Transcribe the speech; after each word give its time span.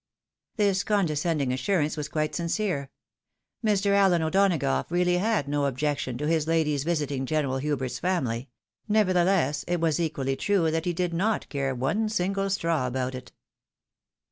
This 0.55 0.83
condescending 0.83 1.53
assurance 1.53 1.95
was 1.95 2.09
quite 2.09 2.33
sincere. 2.33 2.89
Mr. 3.63 3.91
Alleu 3.93 4.21
O'Donagough 4.25 4.89
really 4.89 5.19
had 5.19 5.47
no 5.47 5.65
objection 5.67 6.17
to 6.17 6.27
his 6.27 6.47
lady's 6.47 6.83
visiting 6.83 7.27
General 7.27 7.59
Hvibert's 7.59 7.99
family; 7.99 8.49
nevertheless, 8.89 9.63
it 9.67 9.79
was 9.79 9.99
equally 9.99 10.35
true 10.35 10.71
that 10.71 10.85
he 10.85 10.93
did 10.93 11.13
not 11.13 11.47
care 11.49 11.75
one 11.75 12.09
single 12.09 12.49
straw 12.49 12.87
about 12.87 13.13
it. 13.13 13.31